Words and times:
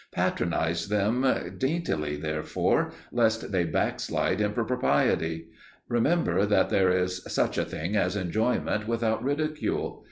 Patronize 0.11 0.87
them 0.87 1.23
daintily, 1.59 2.15
therefore, 2.15 2.91
lest 3.11 3.51
they 3.51 3.65
backslide 3.65 4.41
into 4.41 4.63
propriety; 4.63 5.49
remember 5.87 6.43
that 6.43 6.71
there 6.71 6.89
is 6.89 7.23
such 7.27 7.55
a 7.59 7.65
thing 7.65 7.95
as 7.95 8.15
enjoyment 8.15 8.87
without 8.87 9.21
ridicule. 9.23 9.99